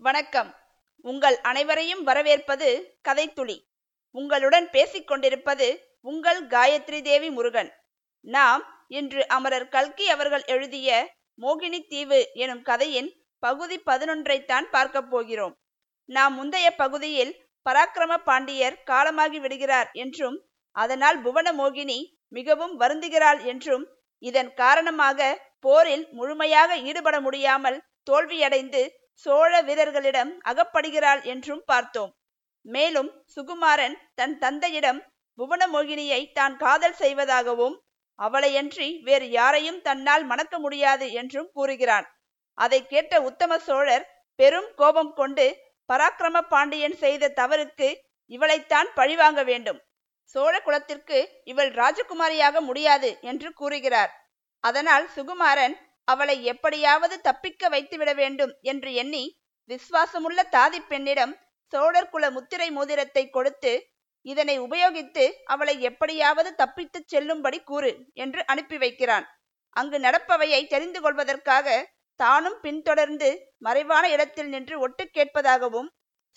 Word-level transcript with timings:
வணக்கம். 0.00 0.50
உங்கள் 1.04 1.36
அனைவரையும் 1.40 2.02
வரவேற்பது 2.02 2.68
கதைத்துளி. 3.08 3.56
உங்களுடன் 4.14 4.70
பேசிக் 4.70 5.06
கொண்டிருப்பது 5.06 5.66
உங்கள் 6.00 6.46
காயத்ரி 6.46 7.02
தேவி 7.02 7.30
முருகன். 7.30 7.70
நாம் 8.24 8.62
இன்று 8.88 9.26
அமரர் 9.26 9.68
கல்கி 9.68 10.08
அவர்கள் 10.08 10.44
எழுதிய 10.46 11.16
மோகினி 11.38 11.80
தீவு 11.88 12.20
எனும் 12.34 12.62
கதையின் 12.62 13.10
பகுதி 13.42 13.76
பதினொன்றைத்தான் 13.86 14.68
பார்க்கப் 14.70 15.10
போகிறோம். 15.10 15.54
நாம் 16.04 16.34
முந்தைய 16.34 16.70
பகுதியில் 16.74 17.34
பராக்கிரம 17.66 18.16
பாண்டியர் 18.24 18.82
காலமாகி 18.82 19.38
விடுகிறார் 19.38 19.90
என்றும் 19.92 20.38
அதனால் 20.76 21.20
புவன 21.22 21.52
மோகினி 21.52 21.98
மிகவும் 22.28 22.80
வருந்துகிறாள் 22.80 23.44
என்றும் 23.44 23.84
இதன் 24.22 24.54
காரணமாக 24.54 25.20
போரில் 25.60 26.08
முழுமையாக 26.12 26.76
ஈடுபட 26.76 27.20
முடியாமல் 27.20 27.78
தோல்வியடைந்து 28.10 28.82
சோழ 29.26 29.52
வீரர்களிடம் 29.62 30.32
அகப்படுகிறாள் 30.50 31.22
என்றும் 31.24 31.62
பார்த்தோம். 31.66 32.12
மேலும் 32.66 33.10
சுகுமாரன் 33.34 33.96
தன் 34.14 34.36
தந்தையிடம் 34.38 35.00
புவனமோகினியை 35.38 36.20
தான் 36.32 36.54
காதல் 36.56 36.96
செய்வதாகவும் 36.98 37.76
அவளையன்றி 38.18 38.88
வேறு 39.02 39.26
யாரையும் 39.30 39.82
தன்னால் 39.82 40.24
மணக்க 40.24 40.54
முடியாது 40.58 41.06
என்றும் 41.12 41.50
கூறுகிறான். 41.52 42.06
அதை 42.58 42.80
கேட்ட 42.86 43.12
உத்தம 43.20 43.58
சோழர் 43.58 44.04
பெரும் 44.38 44.68
கோபம் 44.76 45.12
கொண்டு 45.12 45.46
பராக்கிரம 45.88 46.42
பாண்டியன் 46.48 46.96
செய்த 46.96 47.32
தவறுக்கு 47.36 47.88
இவளைத்தான் 48.30 48.88
பழிவாங்க 48.94 49.40
வேண்டும். 49.42 49.80
சோழ 50.34 50.54
குலத்திற்கு 50.60 51.18
இவள் 51.44 51.70
ராஜகுமாரியாக 51.72 52.60
முடியாது 52.60 53.10
என்று 53.20 53.48
கூறுகிறார். 53.52 54.12
அதனால் 54.64 55.06
சுகுமாரன் 55.16 55.74
அவளை 56.10 56.36
எப்படியாவது 56.44 57.14
தப்பிக்க 57.20 57.68
வைத்துவிட 57.68 58.10
வேண்டும் 58.12 58.52
என்று 58.62 58.90
எண்ணி 58.94 59.24
விசுவாசமுள்ள 59.70 60.40
தாதி 60.52 60.80
பெண்ணிடம் 60.88 61.34
சோழர் 61.72 62.10
குல 62.10 62.24
முத்திரை 62.30 62.68
மோதிரத்தை 62.70 63.24
கொடுத்து 63.28 63.72
இதனை 64.26 64.56
உபயோகித்து 64.58 65.24
அவளை 65.44 65.74
எப்படியாவது 65.80 66.50
தப்பித்துச் 66.54 67.10
செல்லும்படி 67.12 67.58
கூறு 67.62 67.92
என்று 68.14 68.40
அனுப்பி 68.44 68.76
வைக்கிறான். 68.78 69.26
அங்கு 69.76 69.98
நடப்பவையை 69.98 70.60
தெரிந்து 70.66 71.00
கொள்வதற்காக 71.00 71.66
தானும் 72.20 72.58
பின்தொடர்ந்து 72.60 73.28
மறைவான 73.58 74.04
இடத்தில் 74.10 74.48
நின்று 74.48 74.76
ஒட்டு 74.78 75.04
கேட்பதாகவும் 75.14 75.88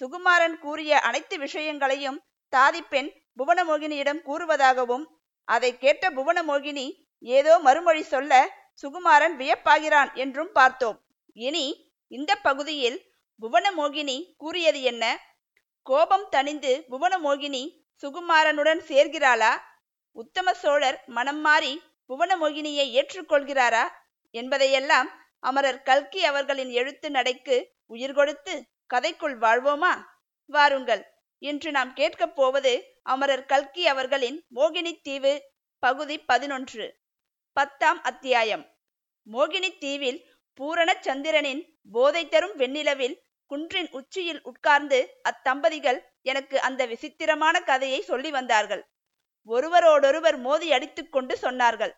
சுகுமாரன் 0.01 0.57
கூறிய 0.59 0.91
அனைத்து 0.99 1.35
விஷயங்களையும் 1.37 2.19
தாதிப்பெண் 2.53 3.09
புவனமோகினியிடம் 3.39 4.21
கூறுவதாகவும் 4.25 5.05
அதை 5.47 5.71
கேட்ட 5.77 6.03
புவனமோகினி 6.09 6.85
ஏதோ 7.23 7.53
மறுமொழி 7.59 8.03
சொல்ல 8.05 8.33
சுகுமாரன் 8.81 9.35
வியப்பாகிறான் 9.37 10.13
என்றும் 10.13 10.51
பார்த்தோம். 10.51 11.01
இனி 11.33 11.91
இந்த 12.07 12.35
பகுதியில் 12.35 13.01
புவனமோகினி 13.41 14.33
கூறியது 14.37 14.81
என்ன? 14.81 15.19
கோபம் 15.83 16.27
தணிந்து 16.31 16.83
புவனமோகினி 16.89 17.81
சுகுமாரனுடன் 18.03 18.81
சேர்கிறாளா? 18.87 19.61
உத்தம 20.11 20.53
சோழர் 20.53 21.03
மனம் 21.05 21.39
மாறி 21.39 21.81
புவனமோகினியை 22.09 22.85
ஏற்றுக்கொள்கிறாரா? 22.99 23.87
என்பதையெல்லாம் 24.31 25.09
அமரர் 25.39 25.81
கல்கி 25.81 26.25
அவர்களின் 26.25 26.69
எழுத்து 26.69 27.09
நடைக்கு 27.11 27.71
உயிர் 27.85 28.13
கொடுத்து 28.13 28.65
கதைக்குள் 28.93 29.37
வாழ்வோமா? 29.39 29.93
வாருங்கள். 30.45 31.05
இன்று 31.39 31.71
நாம் 31.71 31.93
கேட்கப் 31.93 32.35
போவது 32.35 32.99
அமரர் 33.03 33.45
கல்கி 33.45 33.87
அவர்களின் 33.87 34.45
மோகினி 34.55 35.01
தீவு 35.01 35.43
பகுதி 35.79 36.17
பதினொன்று. 36.17 37.02
பத்தாம் 37.57 37.99
அத்தியாயம். 38.03 38.63
மோகினி 39.27 39.69
தீவில் 39.77 40.19
பூரண 40.59 40.89
சந்திரனின் 41.01 41.61
போதை 41.91 42.23
தரும் 42.29 42.55
வெண்ணிலவில் 42.57 43.15
குன்றின் 43.51 43.89
உச்சியில் 43.91 44.41
உட்கார்ந்து 44.41 44.99
அத்தம்பதிகள் 45.29 45.99
எனக்கு 46.21 46.61
அந்த 46.61 46.85
விசித்திரமான 46.85 47.59
கதையை 47.59 48.01
சொல்லி 48.01 48.31
வந்தார்கள். 48.31 48.83
ஒருவரோடொருவர் 49.49 50.37
மோதி 50.37 50.67
அடித்துக் 50.71 51.11
கொண்டு 51.11 51.37
சொன்னார்கள் 51.41 51.93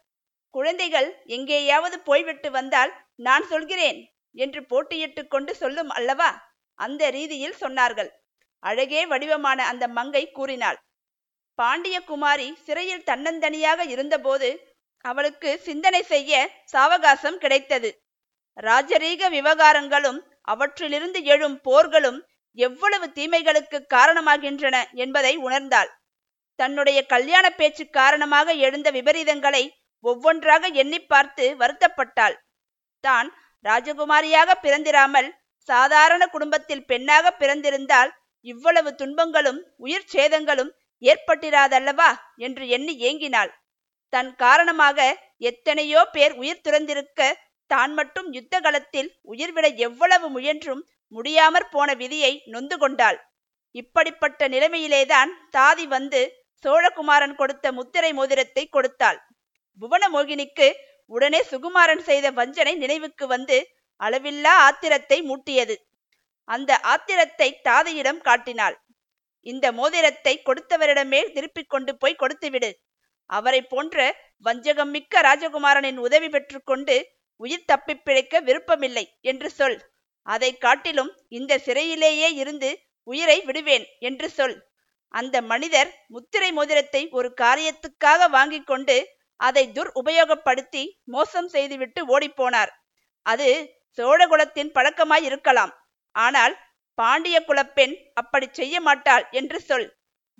குழந்தைகள் 0.54 1.10
எங்கேயாவது 1.26 2.00
போய்விட்டு 2.00 2.52
வந்தால் 2.52 2.92
நான் 3.16 3.48
சொல்கிறேன் 3.48 4.00
என்று 4.36 4.62
போட்டியிட்டு 4.62 5.28
கொண்டு 5.28 5.56
சொல்லும் 5.56 5.90
அல்லவா? 5.90 6.30
அந்த 6.80 7.10
ரீதியில் 7.10 7.60
சொன்னார்கள். 7.60 8.10
அழகே 8.64 9.02
வடிவமான 9.06 9.60
அந்த 9.66 9.86
மங்கை 9.88 10.32
கூறினாள் 10.32 10.80
பாண்டிய 11.60 11.98
குமாரி 12.04 12.48
சிறையில் 12.66 13.08
தன்னந்தனியாக 13.08 13.82
இருந்தபோது 13.88 14.48
அவளுக்கு 15.10 15.50
சிந்தனை 15.68 16.02
செய்ய 16.14 16.32
சாவகாசம் 16.74 17.42
கிடைத்தது. 17.44 17.90
ராஜரீக 18.58 19.30
விவகாரங்களும் 19.38 20.20
அவற்றிலிருந்து 20.52 21.20
எழும் 21.34 21.58
போர்களும் 21.68 22.20
எவ்வளவு 22.58 23.06
தீமைகளுக்கு 23.18 23.78
காரணமாகின்றன 23.96 24.76
என்பதை 25.04 25.34
உணர்ந்தாள். 25.48 25.90
தன்னுடைய 26.60 27.00
கல்யாண 27.14 27.46
பேச்சு 27.60 27.84
காரணமாக 28.00 28.54
எழுந்த 28.68 28.90
விபரீதங்களை 28.98 29.64
ஒவ்வொன்றாக 30.06 30.68
எண்ணி 30.82 31.00
பார்த்து 31.14 31.46
வருத்தப்பட்டாள். 31.62 32.36
தான் 33.04 33.30
ராஜகுமாரியாக 33.66 34.52
பிறந்திராமல் 34.66 35.30
சாதாரண 35.70 36.24
குடும்பத்தில் 36.28 36.88
பெண்ணாக 36.92 37.32
பிறந்திருந்தால் 37.42 38.12
இவ்வளவு 38.48 38.90
துன்பங்களும் 38.96 39.60
உயிர் 39.86 40.10
சேதங்களும் 40.14 40.72
ஏற்பட்டிராதல்லவா 41.02 42.10
என்று 42.46 42.64
எண்ணி 42.76 42.94
ஏங்கினாள். 43.08 43.52
தன் 44.14 44.32
காரணமாக 44.44 45.00
எத்தனையோ 45.50 46.02
பேர் 46.16 46.34
உயிர் 46.42 46.64
துறந்திருக்க 46.66 47.22
தான் 47.72 47.94
மட்டும் 47.94 48.28
யுத்த 48.38 48.56
களத்தில் 48.66 49.10
உயிர்விட 49.32 49.68
எவ்வளவு 49.86 50.28
முயன்றும் 50.36 50.82
முடியாமற் 51.14 51.70
போன 51.74 51.90
விதியை 52.02 52.34
நொந்து 52.54 52.76
கொண்டாள். 52.78 53.18
இப்படிப்பட்ட 53.76 54.48
நிலைமையிலேதான் 54.54 55.32
தாதி 55.56 55.86
வந்து 55.96 56.22
சோழகுமாரன் 56.66 57.36
கொடுத்த 57.36 57.66
முத்திரை 57.72 58.12
மோதிரத்தை 58.20 58.64
கொடுத்தாள். 58.76 59.20
புவனமோகினிக்கு 59.82 60.68
உடனே 61.12 61.40
சுகுமாரன் 61.52 62.04
செய்த 62.10 62.28
வஞ்சனை 62.40 62.74
நினைவுக்கு 62.84 63.26
வந்து 63.28 63.58
அளவில்லா 64.02 64.54
ஆத்திரத்தை 64.68 65.18
மூட்டியது. 65.30 65.76
அந்த 66.48 66.72
ஆத்திரத்தை 66.94 67.50
தாதியிடம் 67.68 68.22
காட்டினாள். 68.28 68.76
இந்த 69.46 69.66
மோதிரத்தை 69.80 70.34
கொடுத்தவரிடமே 70.48 71.22
திருப்பிக் 71.36 71.72
கொண்டு 71.74 71.92
போய் 72.02 72.22
கொடுத்துவிடு. 72.22 72.70
அவரை 73.30 73.62
போன்ற 73.64 73.98
வஞ்சகம் 74.46 74.92
மிக்க 74.92 75.22
ராஜகுமாரனின் 75.22 75.98
உதவி 75.98 76.30
பெற்றுக்கொண்டு 76.30 76.96
உயிர் 77.42 77.66
தப்பி 77.66 77.94
பிழைக்க 77.98 78.40
விருப்பமில்லை 78.40 79.06
என்று 79.22 79.50
சொல். 79.50 79.78
அதை 80.28 80.52
காட்டிலும் 80.58 81.12
இந்த 81.30 81.60
சிறையிலேயே 81.66 82.30
இருந்து 82.34 82.70
உயிரை 83.08 83.38
விடுவேன் 83.42 83.86
என்று 84.00 84.28
சொல். 84.30 84.56
அந்த 85.14 85.36
மனிதர் 85.42 85.90
முத்திரை 86.08 86.50
மோதிரத்தை 86.52 87.02
ஒரு 87.10 87.30
காரியத்துக்காக 87.42 88.30
வாங்கி 88.30 88.60
கொண்டு 88.64 88.98
அதை 89.40 89.64
துர் 89.72 89.92
உபயோகப்படுத்தி 89.96 90.84
மோசம் 91.06 91.48
செய்துவிட்டு 91.48 92.02
ஓடிப்போனார். 92.08 92.72
அது 93.26 93.50
சோழகுலத்தின் 93.98 94.72
பழக்கமாய் 94.74 95.26
இருக்கலாம் 95.26 95.74
ஆனால் 96.16 96.56
பாண்டிய 96.98 97.38
குலப்பெண் 97.48 97.96
அப்படி 98.14 98.48
செய்ய 98.52 98.76
மாட்டாள் 98.82 99.26
என்று 99.32 99.60
சொல். 99.60 99.88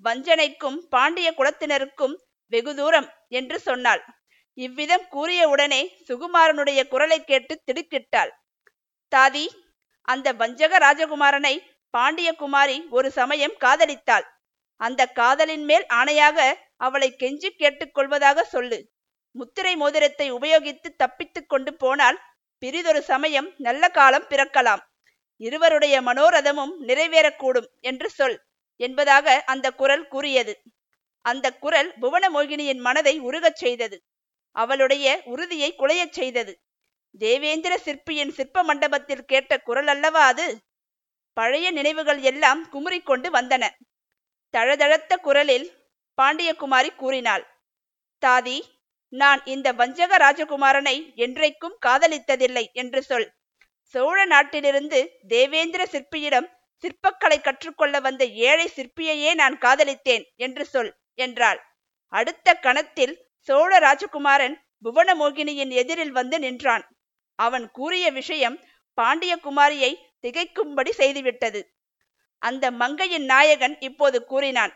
வஞ்சனைக்கும் 0.04 0.78
பாண்டிய 0.88 1.28
குலத்தினருக்கும் 1.36 2.14
வெகு 2.52 2.72
தூரம் 2.74 3.08
என்று 3.28 3.56
சொன்னாள். 3.58 4.02
இவ்விதம் 4.58 5.06
கூறிய 5.08 5.42
உடனே 5.48 5.80
சுகுமாரனுடைய 6.08 6.80
குரலை 6.88 7.18
கேட்டு 7.24 7.54
திடுக்கிட்டாள். 7.66 8.30
தாதி 9.12 9.46
அந்த 10.08 10.32
வஞ்சக 10.32 10.78
ராஜகுமாரனை 10.78 11.54
பாண்டிய 11.94 12.30
குமாரி 12.34 12.76
ஒரு 12.90 13.08
சமயம் 13.10 13.56
காதலித்தாள். 13.60 14.26
அந்த 14.80 15.02
காதலின் 15.10 15.64
மேல் 15.64 15.86
ஆணையாக 15.94 16.38
அவளை 16.76 17.08
கெஞ்சி 17.18 17.50
கேட்டுக்கொள்வதாக 17.58 18.42
சொல்லு. 18.44 18.78
முத்திரை 19.34 19.72
மோதிரத்தை 19.76 20.26
உபயோகித்து 20.32 20.88
தப்பித்துக் 20.96 21.48
கொண்டு 21.48 21.72
போனால் 21.74 22.18
பிரிதொரு 22.62 23.00
சமயம் 23.02 23.48
நல்ல 23.56 23.88
காலம் 23.88 24.28
பிறக்கலாம். 24.30 24.82
இருவருடைய 25.40 25.96
மனோரதமும் 26.02 26.74
நிறைவேறக்கூடும் 26.88 27.68
என்று 27.80 28.08
சொல் 28.10 28.36
என்பதாக 28.80 29.36
அந்த 29.46 29.66
குரல் 29.70 30.06
கூறியது. 30.08 30.54
அந்த 31.26 31.46
குரல் 31.52 31.88
புவனமோகினியின் 32.00 32.78
மனதை 32.78 33.14
உருகச் 33.20 33.56
செய்தது. 33.56 33.96
அவளுடைய 34.56 35.06
உறுதியை 35.24 35.74
குலையச் 35.78 36.16
செய்தது. 36.18 36.52
தேவேந்திர 37.14 37.74
சிற்பியின் 37.78 38.32
சிற்ப 38.32 38.62
மண்டபத்தில் 38.62 39.24
கேட்ட 39.24 39.58
குரல் 39.58 39.86
அல்லவா 39.86 40.22
அது? 40.26 40.46
பழைய 41.36 41.66
நினைவுகள் 41.70 42.20
எல்லாம் 42.20 42.62
குமுறிக்கொண்டு 42.72 43.28
வந்தன. 43.30 43.64
தழதழத்த 44.54 45.12
குரலில் 45.16 45.66
பாண்டியகுமாரி 46.18 46.90
கூறினாள் 46.96 47.44
தாதி 48.22 48.58
நான் 49.12 49.40
இந்த 49.44 49.72
வஞ்சக 49.72 50.16
ராஜகுமாரனை 50.16 50.94
என்றைக்கும் 51.16 51.76
காதலித்ததில்லை 51.86 52.64
என்று 52.72 53.00
சொல். 53.02 53.26
சோழ 53.94 54.18
நாட்டிலிருந்து 54.24 55.00
தேவேந்திர 55.28 55.82
சிற்பியிடம் 55.92 56.48
சிற்பக்கலை 56.84 57.38
கற்றுக்கொள்ள 57.40 57.96
வந்த 58.00 58.22
ஏழை 58.48 58.66
சிற்பியையே 58.76 59.30
நான் 59.34 59.56
காதலித்தேன் 59.58 60.24
என்று 60.36 60.64
சொல். 60.64 60.90
என்றாள். 61.18 61.60
அடுத்த 62.12 62.54
கணத்தில் 62.54 63.14
சோழ 63.48 63.78
ராஜகுமாரன் 63.78 64.56
புவனமோகினியின் 64.84 65.70
எதிரில் 65.70 66.10
வந்து 66.10 66.38
நின்றான். 66.38 66.84
அவன் 67.38 67.66
கூறிய 67.70 68.06
விஷயம் 68.10 68.56
பாண்டியகுமாரியை 68.98 69.92
திகைக்கும்படி 70.22 70.92
செய்துவிட்டது. 70.98 71.60
அந்த 72.42 72.64
மங்கையின் 72.70 73.24
நாயகன் 73.24 73.76
இப்போது 73.78 74.18
கூறினான் 74.24 74.72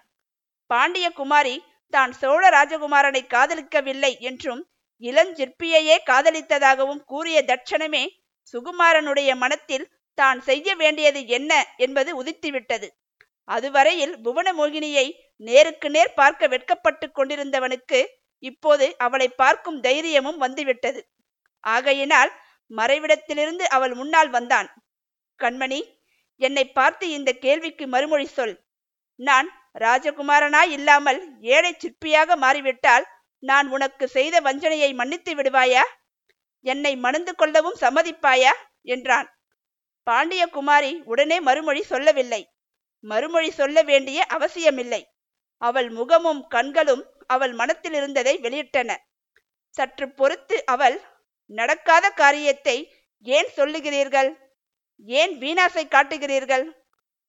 பாண்டியகுமாரி 0.70 1.56
தான் 1.92 2.12
சோழ 2.12 2.42
ராஜகுமாரனை 2.50 3.22
காதலிக்கவில்லை 3.26 4.12
என்றும் 4.20 4.62
இளஞ்சிற்பியையே 5.02 5.96
காதலித்ததாகவும் 6.10 7.02
கூறிய 7.04 7.38
தட்சணமே 7.42 8.02
சுகுமாரனுடைய 8.54 9.30
மனத்தில் 9.36 9.86
தான் 10.18 10.40
செய்ய 10.40 10.74
வேண்டியது 10.74 11.20
என்ன 11.26 11.52
என்பது 11.76 12.10
உதித்துவிட்டது. 12.22 12.88
அதுவரையில் 13.50 14.14
புவனமோகினியை 14.24 15.06
நேருக்கு 15.40 15.88
நேர் 15.90 16.12
பார்க்க 16.14 16.48
வெட்கப்பட்டு 16.48 17.06
கொண்டிருந்தவனுக்கு 17.10 18.00
இப்போது 18.38 18.86
அவளை 18.96 19.28
பார்க்கும் 19.28 19.78
தைரியமும் 19.80 20.38
வந்துவிட்டது. 20.38 21.00
ஆகையினால் 21.64 22.30
மறைவிடத்திலிருந்து 22.70 23.64
அவள் 23.76 23.94
முன்னால் 23.94 24.30
வந்தான். 24.30 24.68
கண்மணி 25.40 25.80
என்னை 26.40 26.64
பார்த்து 26.68 27.04
இந்த 27.10 27.30
கேள்விக்கு 27.32 27.84
மறுமொழி 27.86 28.26
சொல். 28.26 28.54
நான் 29.20 29.48
ராஜகுமாரனாய் 29.80 30.70
இல்லாமல் 30.70 31.20
ஏழை 31.40 31.72
சிற்பியாக 31.74 32.36
மாறிவிட்டால் 32.36 33.04
நான் 33.42 33.66
உனக்கு 33.68 34.04
செய்த 34.08 34.36
வஞ்சனையை 34.40 34.90
மன்னித்து 34.94 35.32
விடுவாயா? 35.34 35.82
என்னை 36.64 36.92
மணந்து 36.96 37.32
கொள்ளவும் 37.34 37.80
சம்மதிப்பாயா? 37.80 38.52
என்றான். 38.82 39.28
பாண்டிய 40.06 40.42
குமாரி 40.46 40.92
உடனே 41.04 41.38
மறுமொழி 41.40 41.82
சொல்லவில்லை. 41.82 42.42
மறுமொழி 43.04 43.50
சொல்ல 43.50 43.82
வேண்டிய 43.82 44.24
அவசியமில்லை. 44.24 45.02
அவள் 45.62 45.88
முகமும் 45.90 46.42
கண்களும் 46.46 47.02
அவள் 47.26 47.52
மனத்தில் 47.52 47.92
இருந்ததை 47.92 48.34
வெளியிட்டன. 48.38 48.90
சற்று 49.74 50.06
பொறுத்து 50.10 50.56
அவள் 50.66 51.00
நடக்காத 51.50 52.06
காரியத்தை 52.10 52.76
ஏன் 53.26 53.48
சொல்லுகிறீர்கள்? 53.56 54.30
ஏன் 55.06 55.32
வீணாசை 55.38 55.84
காட்டுகிறீர்கள்? 55.88 56.64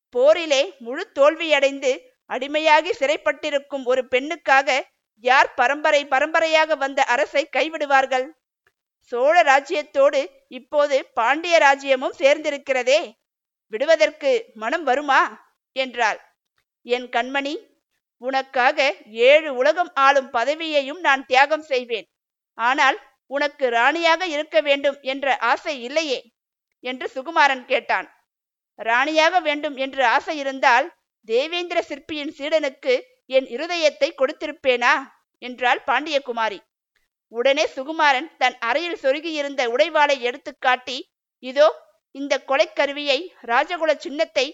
போரிலே 0.09 0.61
முழு 0.79 1.03
தோல்வியடைந்து 1.19 1.91
அடிமையாகி 2.29 2.91
சிறைப்பட்டிருக்கும் 2.99 3.83
ஒரு 3.83 4.07
பெண்ணுக்காக 4.11 4.69
யார் 5.23 5.53
பரம்பரை 5.53 6.01
பரம்பரையாக 6.05 6.75
வந்த 6.75 7.03
அரசை 7.03 7.43
கைவிடுவார்கள்? 7.57 8.25
சோழ 9.11 9.35
ராஜ்யத்தோடு 9.41 10.21
இப்போது 10.47 10.97
பாண்டிய 11.13 11.55
ராஜ்யமும் 11.57 12.17
சேர்ந்திருக்கிறதே. 12.19 12.99
விடுவதற்கு 13.67 14.31
மனம் 14.53 14.83
வருமா? 14.83 15.21
என்றாள். 15.75 16.19
என் 16.85 17.07
கண்மணி 17.09 17.53
உனக்காக 18.21 18.77
ஏழு 19.29 19.49
உலகம் 19.55 19.91
ஆளும் 19.97 20.29
பதவியையும் 20.29 20.99
நான் 20.99 21.23
தியாகம் 21.25 21.65
செய்வேன். 21.71 22.07
ஆனால் 22.57 22.97
உனக்கு 23.31 23.65
ராணியாக 23.69 24.21
இருக்க 24.27 24.57
வேண்டும் 24.61 24.97
என்ற 25.01 25.35
ஆசை 25.41 25.75
இல்லையே? 25.81 26.19
என்று 26.83 27.05
சுகுமாரன் 27.15 27.65
கேட்டான். 27.65 28.07
ராணியாக 28.79 29.35
வேண்டும் 29.39 29.75
என்று 29.75 30.03
ஆசை 30.05 30.35
இருந்தால் 30.37 30.87
தேவேந்திர 31.27 31.79
சிற்பியின் 31.81 32.33
சீடனுக்கு 32.37 32.93
என் 33.29 33.47
இருதயத்தை 33.47 34.09
கொடுத்திருப்பேனா? 34.13 34.93
என்றாள் 35.41 35.81
பாண்டியகுமாரி. 35.87 36.59
உடனே 37.31 37.65
சுகுமாரன் 37.75 38.27
தன் 38.37 38.57
அறையில் 38.59 39.01
சொருகியிருந்த 39.03 39.61
உடைவாளை 39.69 40.15
எடுத்து 40.19 40.51
காட்டி 40.57 40.97
இதோ 41.43 41.67
இந்த 42.15 42.33
கொலைக்கருவியை 42.49 43.19
ராஜகுல 43.41 43.91
சின்னத்தை 43.95 44.45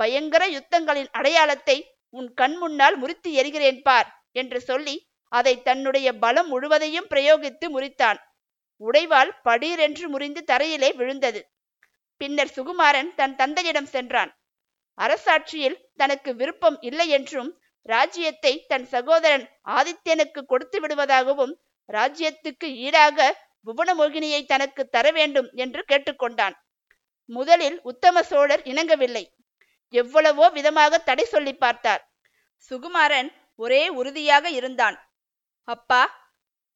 பயங்கர 0.00 0.44
யுத்தங்களின் 0.48 1.10
அடையாளத்தை 1.10 1.76
உன் 2.14 2.28
கண் 2.34 2.56
முன்னால் 2.56 2.96
முறித்து 2.96 3.30
எறிகிறேன் 3.32 3.80
பார் 3.82 4.08
என்று 4.32 4.58
சொல்லி 4.60 4.94
அதை 5.32 5.54
தன்னுடைய 5.62 6.08
பலம் 6.18 6.48
முழுவதையும் 6.48 7.10
பிரயோகித்து 7.10 7.66
முறித்தான். 7.74 8.18
உடைவால் 8.80 9.30
படீரென்று 9.44 10.06
முறிந்து 10.08 10.40
தரையிலே 10.50 10.90
விழுந்தது. 10.96 11.40
பின்னர் 12.20 12.52
சுகுமாரன் 12.56 13.10
தன் 13.14 13.34
தந்தையிடம் 13.36 13.90
சென்றான். 13.94 14.30
அரசாட்சியில் 14.98 15.78
தனக்கு 15.96 16.30
விருப்பம் 16.34 16.76
இல்லை 16.80 17.06
என்றும் 17.08 17.50
ராஜ்யத்தை 17.86 18.52
தன் 18.66 18.86
சகோதரன் 18.86 19.44
ஆதித்யனுக்கு 19.78 20.40
கொடுத்து 20.46 20.78
விடுவதாகவும் 20.80 21.54
ராஜ்யத்துக்கு 21.88 22.68
ஈடாக 22.86 23.18
புவனமோகினியை 23.66 24.40
தனக்கு 24.44 24.82
தர 24.88 25.06
வேண்டும் 25.10 25.48
என்று 25.54 25.80
கேட்டுக்கொண்டான். 25.88 26.54
முதலில் 27.28 27.78
உத்தம 27.82 28.22
சோழர் 28.22 28.62
இணங்கவில்லை. 28.64 29.24
எவ்வளவோ 30.00 30.46
விதமாக 30.58 30.98
தடை 31.08 31.24
சொல்லி 31.34 31.54
பார்த்தார். 31.64 32.02
சுகுமாரன் 32.70 33.30
ஒரே 33.60 33.82
உறுதியாக 34.00 34.44
இருந்தான். 34.58 34.96
அப்பா 35.68 36.02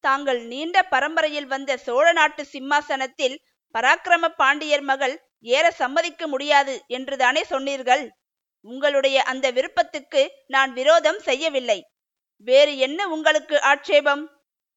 தாங்கள் 0.03 0.41
நீண்ட 0.51 0.77
பரம்பரையில் 0.93 1.49
வந்த 1.53 1.71
சோழ 1.85 2.05
நாட்டு 2.19 2.43
சிம்மாசனத்தில் 2.53 3.35
பராக்கிரம 3.75 4.25
பாண்டியர் 4.41 4.85
மகள் 4.89 5.15
ஏற 5.55 5.65
சம்மதிக்க 5.81 6.23
முடியாது 6.33 6.73
என்றுதானே 6.97 7.41
சொன்னீர்கள்? 7.53 8.03
உங்களுடைய 8.65 9.17
அந்த 9.31 9.45
விருப்பத்துக்கு 9.57 10.21
நான் 10.55 10.71
விரோதம் 10.79 11.19
செய்யவில்லை. 11.27 11.79
வேறு 12.47 12.73
என்ன 12.87 12.99
உங்களுக்கு 13.15 13.55
ஆட்சேபம்? 13.71 14.23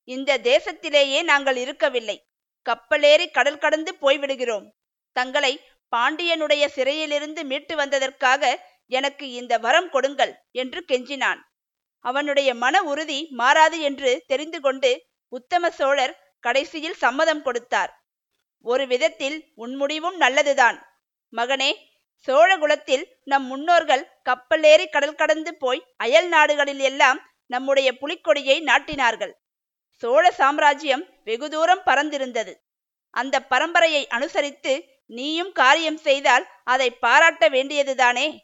இந்த 0.09 0.39
தேசத்திலேயே 0.51 1.21
நாங்கள் 1.31 1.59
இருக்கவில்லை. 1.65 2.17
கப்பலேறி 2.67 3.27
கடல் 3.37 3.63
கடந்து 3.65 3.93
போய்விடுகிறோம். 4.03 4.67
தங்களை 5.17 5.53
பாண்டியனுடைய 5.93 6.65
சிறையிலிருந்து 6.77 7.41
மீட்டு 7.45 7.75
வந்ததற்காக 7.77 8.43
எனக்கு 8.93 9.27
இந்த 9.31 9.55
வரம் 9.59 9.91
கொடுங்கள் 9.91 10.33
என்று 10.53 10.81
கெஞ்சினான். 10.89 11.41
அவனுடைய 12.05 12.51
மன 12.55 12.77
உறுதி 12.83 13.21
மாறாது 13.41 13.79
என்று 13.81 14.11
தெரிந்து 14.27 14.59
கொண்டு 14.61 14.91
உத்தம 15.33 15.71
சோழர் 15.71 16.15
கடைசியில் 16.45 17.01
சம்மதம் 17.03 17.43
கொடுத்தார். 17.43 17.93
ஒரு 18.67 18.85
விதத்தில் 18.87 19.37
உன் 19.55 19.75
முடிவும் 19.75 20.17
நல்லதுதான். 20.17 20.79
மகனே 21.33 21.71
சோழகுலத்தில் 22.29 23.05
நம் 23.25 23.47
முன்னோர்கள் 23.47 24.03
கப்பலேறி 24.29 24.87
கடல் 24.91 25.19
கடந்து 25.21 25.53
போய் 25.55 25.81
அயல் 25.97 26.29
நாடுகளில் 26.29 26.83
எல்லாம் 26.91 27.21
நம்முடைய 27.51 27.89
புலிக்கொடியை 28.01 28.57
நாட்டினார்கள். 28.71 29.33
சோழ 30.03 30.25
சாம்ராஜ்யம் 30.31 31.05
வெகு 31.25 31.49
தூரம் 31.51 31.83
பறந்திருந்தது 31.87 32.53
அந்த 33.15 33.37
பரம்பரையை 33.51 34.03
அனுசரித்து 34.17 34.73
நீயும் 35.07 35.53
காரியம் 35.53 35.97
செய்தால் 35.97 36.47
அதை 36.65 36.91
பாராட்ட 36.91 37.49
வேண்டியதுதானே? 37.49 38.39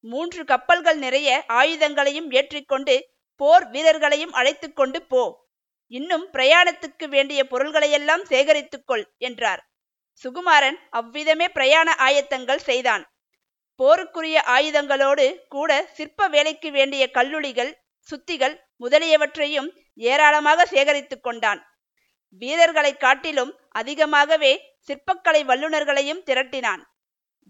மூன்று 0.00 0.44
கப்பல்கள் 0.44 0.96
நிறைய 0.96 1.44
ஆயுதங்களையும் 1.48 2.30
ஏற்றிக்கொண்டு 2.30 3.12
போர் 3.36 3.70
வீரர்களையும் 3.70 4.32
அழைத்து 4.32 4.72
கொண்டு 4.72 5.02
போ. 5.02 5.48
இன்னும் 5.86 6.28
பிரயாணத்துக்கு 6.32 7.08
வேண்டிய 7.08 7.44
பொருள்களையெல்லாம் 7.44 8.24
சேகரித்துக்கொள் 8.28 9.04
என்றார். 9.18 9.62
சுகுமாரன் 10.24 10.78
அவ்விதமே 10.90 11.48
பிரயாண 11.48 11.94
ஆயத்தங்கள் 11.98 12.56
செய்தான். 12.56 13.04
போருக்குரிய 13.78 14.38
ஆயுதங்களோடு 14.46 15.46
கூட 15.48 15.86
சிற்ப 15.92 16.28
வேலைக்கு 16.28 16.70
வேண்டிய 16.70 17.10
கல்லுளிகள் 17.14 17.72
சுத்திகள் 18.10 18.54
முதலியவற்றையும் 18.76 19.70
ஏராளமாக 19.94 20.64
சேகரித்து 20.64 21.20
கொண்டான். 21.20 21.60
வீரர்களை 22.42 22.92
காட்டிலும் 22.96 23.52
அதிகமாகவே 23.70 24.52
சிற்பக்கலை 24.88 25.42
வல்லுநர்களையும் 25.50 26.24
திரட்டினான். 26.28 26.82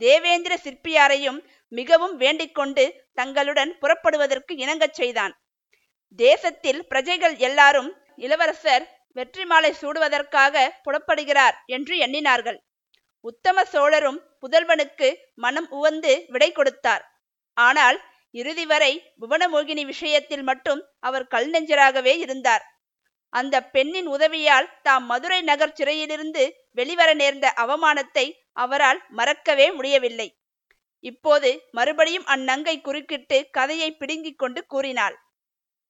தேவேந்திர 0.01 0.55
சிற்பியாரையும் 0.65 1.39
மிகவும் 1.69 2.17
வேண்டிக்கொண்டு 2.17 2.85
தங்களுடன் 3.13 3.73
புறப்படுவதற்கு 3.79 4.53
இணங்கச் 4.57 4.97
செய்தான். 5.01 5.35
தேசத்தில் 6.19 6.81
பிரஜைகள் 6.87 7.37
எல்லாரும் 7.49 7.91
இளவரசர் 8.17 8.85
வெற்றி 9.17 9.45
மாலை 9.45 9.71
சூடுவதற்காக 9.81 10.65
புறப்படுகிறார் 10.83 11.57
என்று 11.67 11.95
எண்ணினார்கள். 11.97 12.59
உத்தம 13.21 13.65
சோழரும் 13.65 14.19
புதல்வனுக்கு 14.43 15.09
மனம் 15.35 15.69
உவந்து 15.71 16.13
விடை 16.27 16.53
கொடுத்தார். 16.53 17.05
ஆனால் 17.57 17.99
இறுதி 18.35 18.67
வரை 18.67 18.93
புவனமோகினி 19.21 19.85
விஷயத்தில் 19.85 20.43
மட்டும் 20.43 20.81
அவர் 21.01 21.27
கல் 21.27 21.51
நெஞ்சராகவே 21.51 22.15
இருந்தார். 22.17 22.65
அந்த 23.35 23.57
பெண்ணின் 23.65 24.07
உதவியால் 24.07 24.69
தாம் 24.83 25.07
மதுரை 25.07 25.43
நகர் 25.43 25.73
சிறையிலிருந்து 25.73 26.43
வெளிவர 26.71 27.15
நேர்ந்த 27.15 27.47
அவமானத்தை 27.57 28.27
அவரால் 28.53 29.01
மறக்கவே 29.09 29.67
முடியவில்லை. 29.71 30.29
இப்போது 31.05 31.49
மறுபடியும் 31.71 32.27
அந்நங்கை 32.27 32.81
குறுக்கிட்டு 32.81 33.39
கதையை 33.51 33.89
பிடுங்கிக் 33.93 34.39
கொண்டு 34.39 34.67
கூறினாள். 34.67 35.17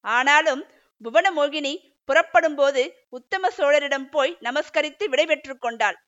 ஆனாலும் 0.00 0.62
புவனமோகினி 1.04 1.74
புறப்படும்போது 2.04 2.82
உத்தம 3.08 3.50
சோழரிடம் 3.56 4.08
போய் 4.10 4.36
நமஸ்கரித்து 4.40 5.04
விடைபெற்று 5.08 5.54
கொண்டாள். 5.58 5.98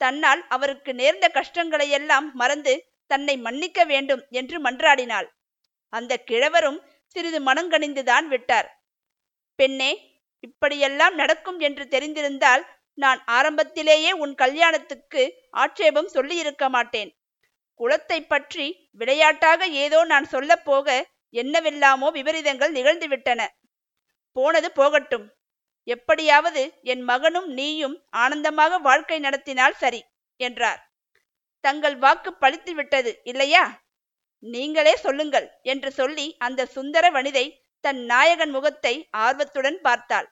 தன்னால் 0.00 0.42
அவருக்கு 0.48 0.94
நேர்ந்த 0.94 1.26
கஷ்டங்களையெல்லாம் 1.34 2.26
மறந்து 2.32 2.74
தன்னை 3.06 3.34
மன்னிக்க 3.36 3.80
வேண்டும் 3.84 4.22
என்று 4.30 4.56
மன்றாடினாள். 4.62 5.28
அந்த 5.92 6.12
கிழவரும் 6.30 6.78
சிறிது 7.06 7.40
மனங்கணிந்துதான் 7.40 8.26
விட்டார். 8.28 8.68
பெண்ணே 9.58 9.90
இப்படியெல்லாம் 10.46 11.14
நடக்கும் 11.14 11.58
என்று 11.58 11.84
தெரிந்திருந்தால் 11.86 12.62
நான் 12.98 13.20
ஆரம்பத்திலேயே 13.36 14.10
உன் 14.24 14.34
கல்யாணத்துக்கு 14.34 15.22
ஆட்சேபம் 15.62 16.10
சொல்லியிருக்க 16.16 16.64
மாட்டேன். 16.68 17.10
குலத்தை 17.80 18.18
பற்றி 18.24 18.66
விளையாட்டாக 19.00 19.66
ஏதோ 19.84 20.00
நான் 20.04 20.26
சொல்ல 20.34 20.50
போக 20.68 20.88
என்னவெல்லாமோ 21.34 22.08
விபரீதங்கள் 22.10 22.76
நிகழ்ந்துவிட்டன. 22.76 23.40
போனது 24.36 24.68
போகட்டும். 24.72 25.26
எப்படியாவது 25.88 26.62
என் 26.92 27.02
மகனும் 27.02 27.48
நீயும் 27.50 27.96
ஆனந்தமாக 28.22 28.78
வாழ்க்கை 28.78 29.18
நடத்தினால் 29.18 29.80
சரி 29.82 30.00
என்றார். 30.40 30.80
தங்கள் 31.64 31.96
வாக்கு 31.96 32.30
பழித்து 32.34 32.72
விட்டது 32.74 33.10
இல்லையா? 33.24 33.64
நீங்களே 34.42 34.94
சொல்லுங்கள் 34.96 35.46
என்று 35.72 35.90
சொல்லி 35.90 36.26
அந்த 36.38 36.66
சுந்தர 36.66 37.04
வனிதை 37.10 37.44
தன் 37.84 38.00
நாயகன் 38.04 38.52
முகத்தை 38.56 38.94
ஆர்வத்துடன் 39.24 39.78
பார்த்தாள். 39.80 40.28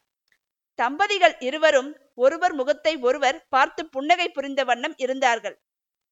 தம்பதிகள் 0.78 1.34
இருவரும் 1.38 1.90
ஒருவர் 2.14 2.52
முகத்தை 2.52 2.96
ஒருவர் 2.96 3.46
பார்த்து 3.48 3.82
புன்னகை 3.86 4.28
புரிந்த 4.28 4.64
வண்ணம் 4.64 4.96
இருந்தார்கள். 4.96 5.56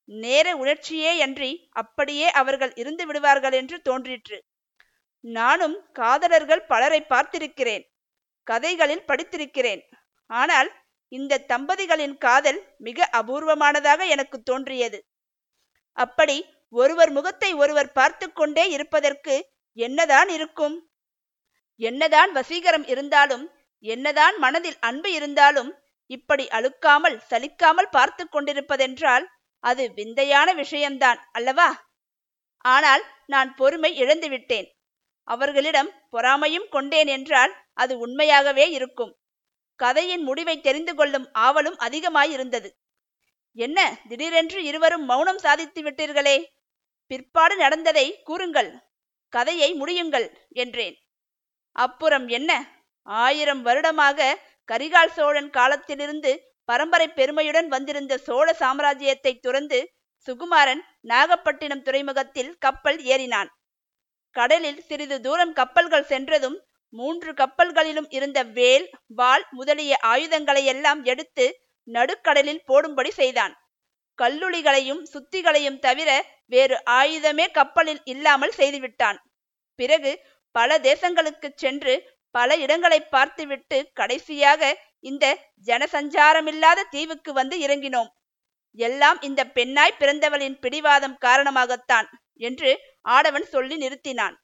நேர 0.04 0.46
உணர்ச்சியேயன்றி 0.56 1.50
அப்படியே 1.72 2.30
அவர்கள் 2.30 2.72
இருந்து 2.74 3.06
விடுவார்கள் 3.06 3.52
என்று 3.52 3.82
தோன்றிற்று. 3.82 4.38
நானும் 5.20 5.76
காதலர்கள் 5.92 6.62
பலரை 6.62 7.00
பார்த்திருக்கிறேன். 7.08 7.84
கதைகளில் 8.46 9.08
படித்திருக்கிறேன். 9.08 9.82
ஆனால் 10.26 10.70
இந்த 11.08 11.42
தம்பதிகளின் 11.48 12.16
காதல் 12.18 12.60
மிக 12.78 13.08
அபூர்வமானதாக 13.12 14.06
எனக்கு 14.08 14.42
தோன்றியது. 14.42 14.98
அப்படி 15.92 16.36
ஒருவர் 16.68 17.10
முகத்தை 17.10 17.50
ஒருவர் 17.52 17.92
பார்த்து 17.92 18.32
கொண்டே 18.32 18.64
இருப்பதற்கு 18.70 19.34
என்னதான் 19.78 20.28
இருக்கும்? 20.28 20.76
என்னதான் 21.80 22.30
வசீகரம் 22.34 22.86
இருந்தாலும் 22.88 23.44
என்னதான் 23.84 24.36
மனதில் 24.38 24.78
அன்பு 24.80 25.12
இருந்தாலும் 25.12 25.70
இப்படி 26.06 26.48
அழுக்காமல் 26.48 27.16
சலிக்காமல் 27.30 27.90
பார்த்து 27.90 28.28
கொண்டிருப்பதென்றால் 28.28 29.26
அது 29.64 29.92
விந்தையான 29.94 30.52
விஷயம்தான் 30.52 31.20
அல்லவா? 31.32 31.70
ஆனால் 32.64 33.02
நான் 33.26 33.54
பொறுமை 33.54 33.90
இழந்துவிட்டேன் 34.00 34.68
அவர்களிடம் 35.28 35.90
பொறாமையும் 36.10 36.68
கொண்டேன் 36.68 37.06
என்றால் 37.06 37.52
அது 37.72 37.98
உண்மையாகவே 37.98 38.70
இருக்கும். 38.70 39.12
கதையின் 39.80 40.22
முடிவை 40.22 40.60
தெரிந்து 40.60 40.94
கொள்ளும் 40.94 41.26
ஆவலும் 41.38 41.78
அதிகமாயிருந்தது. 41.78 42.70
என்ன 43.56 43.78
திடீரென்று 44.08 44.60
இருவரும் 44.64 45.04
மௌனம் 45.04 45.38
சாதித்து 45.38 45.82
விட்டீர்களே? 45.82 46.44
பிற்பாடு 47.06 47.56
நடந்ததை 47.56 48.22
கூறுங்கள். 48.22 48.70
கதையை 49.32 49.70
முடியுங்கள் 49.74 50.26
என்றேன். 50.52 50.96
அப்புறம் 51.76 52.28
என்ன? 52.28 52.50
ஆயிரம் 53.06 53.62
வருடமாக 53.62 54.36
கரிகால் 54.68 55.14
சோழன் 55.16 55.50
காலத்திலிருந்து 55.50 56.32
பரம்பரை 56.64 57.08
பெருமையுடன் 57.08 57.68
வந்திருந்த 57.68 58.14
சோழ 58.18 58.48
சாம்ராஜ்யத்தை 58.58 59.32
துறந்து 59.40 59.78
சுகுமாரன் 60.28 60.82
நாகப்பட்டினம் 61.00 61.82
துறைமுகத்தில் 61.82 62.50
கப்பல் 62.58 62.98
ஏறினான். 63.04 63.48
கடலில் 64.36 64.82
சிறிது 64.88 65.16
தூரம் 65.20 65.52
கப்பல்கள் 65.52 66.04
சென்றதும் 66.04 66.58
மூன்று 66.94 67.30
கப்பல்களிலும் 67.32 68.08
இருந்த 68.08 68.38
வேல் 68.42 68.86
வாள் 69.18 69.44
முதலிய 69.50 69.96
ஆயுதங்களை 70.12 70.64
எல்லாம் 70.64 71.02
எடுத்து 71.04 71.46
நடுக்கடலில் 71.88 72.62
போடும்படி 72.64 73.10
செய்தான். 73.10 73.54
கல்லுளிகளையும் 74.18 75.02
சுத்திகளையும் 75.12 75.78
தவிர 75.78 76.10
வேறு 76.46 76.76
ஆயுதமே 76.90 77.46
கப்பலில் 77.50 78.02
இல்லாமல் 78.04 78.56
செய்துவிட்டான். 78.56 79.18
பிறகு 79.78 80.12
பல 80.54 80.78
தேசங்களுக்கு 80.78 81.48
சென்று 81.54 81.94
பல 82.30 82.56
இடங்களை 82.56 83.00
பார்த்துவிட்டு 83.00 83.90
கடைசியாக 83.92 84.78
இந்த 85.00 85.24
ஜனசஞ்சாரமில்லாத 85.66 86.80
தீவுக்கு 86.90 87.32
வந்து 87.32 87.56
இறங்கினோம். 87.66 88.10
எல்லாம் 88.78 89.20
இந்த 89.20 89.44
பெண்ணாய் 89.46 89.98
பிறந்தவளின் 89.98 90.58
பிடிவாதம் 90.58 91.16
காரணமாகத்தான் 91.20 92.08
என்று 92.36 92.70
ஆடவன் 93.08 93.44
சொல்லி 93.44 93.76
நிறுத்தினான். 93.76 94.36